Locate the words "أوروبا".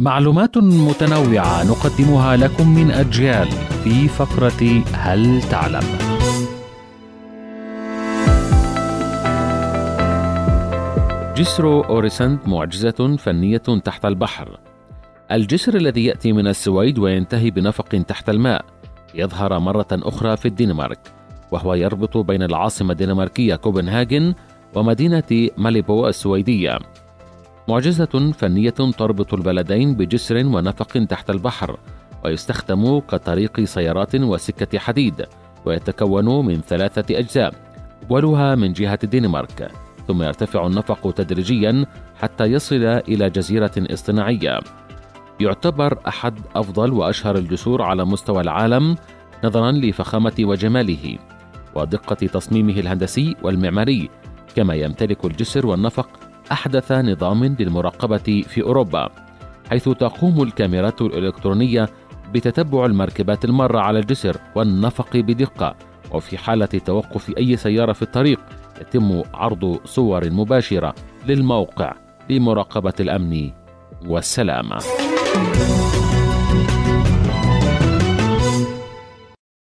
58.62-59.08